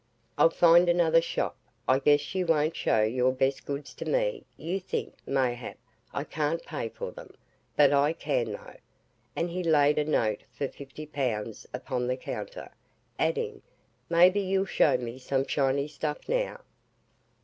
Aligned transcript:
"I'll 0.35 0.49
find 0.49 0.89
another 0.89 1.21
shop; 1.21 1.55
I 1.87 1.99
guess 1.99 2.33
you 2.33 2.47
won't 2.47 2.75
show 2.75 3.03
your 3.03 3.31
best 3.31 3.67
goods 3.67 3.93
to 3.93 4.05
me 4.05 4.45
you 4.57 4.79
think, 4.79 5.13
mayhap, 5.27 5.77
I 6.11 6.23
can't 6.23 6.65
pay 6.65 6.89
for 6.89 7.11
them 7.11 7.35
but 7.77 7.93
I 7.93 8.13
can, 8.13 8.51
though," 8.53 8.77
and 9.35 9.51
he 9.51 9.61
laid 9.63 9.99
a 9.99 10.03
note 10.03 10.41
for 10.53 10.67
fifty 10.67 11.05
pounds 11.05 11.67
upon 11.71 12.07
the 12.07 12.17
counter, 12.17 12.71
adding, 13.19 13.61
"maybe 14.09 14.39
you'll 14.39 14.65
show 14.65 14.97
me 14.97 15.19
some 15.19 15.45
SHINY 15.45 15.87
stuff 15.89 16.27
now!" 16.27 16.61